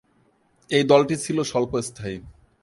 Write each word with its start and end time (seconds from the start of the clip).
এই 0.69 0.83
দলটি 0.83 1.15
ছিল 1.17 1.37
স্বল্পস্থায়ী। 1.43 2.17